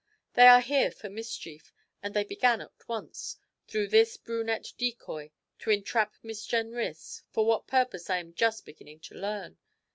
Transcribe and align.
They 0.33 0.47
are 0.47 0.61
here 0.61 0.89
for 0.89 1.11
mischief, 1.11 1.71
and 2.01 2.15
they 2.15 2.23
began 2.23 2.59
at 2.59 2.71
once, 2.87 3.37
through 3.67 3.89
this 3.89 4.17
brunette 4.17 4.73
decoy, 4.75 5.29
to 5.59 5.69
entrap 5.69 6.15
Miss 6.23 6.43
Jenrys, 6.47 7.21
for 7.29 7.45
what 7.45 7.67
purpose 7.67 8.09
I 8.09 8.17
am 8.17 8.33
just 8.33 8.65
beginning 8.65 9.01
to 9.01 9.13
learn. 9.13 9.59